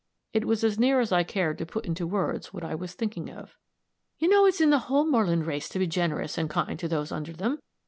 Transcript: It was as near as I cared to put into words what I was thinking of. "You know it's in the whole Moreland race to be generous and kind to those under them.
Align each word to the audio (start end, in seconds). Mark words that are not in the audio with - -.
It 0.33 0.45
was 0.45 0.63
as 0.63 0.79
near 0.79 0.99
as 0.99 1.11
I 1.11 1.21
cared 1.23 1.59
to 1.59 1.65
put 1.67 1.85
into 1.85 2.07
words 2.07 2.51
what 2.51 2.63
I 2.63 2.73
was 2.73 2.95
thinking 2.95 3.29
of. 3.29 3.55
"You 4.17 4.29
know 4.29 4.47
it's 4.47 4.59
in 4.59 4.71
the 4.71 4.79
whole 4.89 5.05
Moreland 5.05 5.45
race 5.45 5.69
to 5.69 5.77
be 5.77 5.85
generous 5.85 6.39
and 6.39 6.49
kind 6.49 6.79
to 6.79 6.87
those 6.87 7.11
under 7.11 7.33
them. 7.33 7.59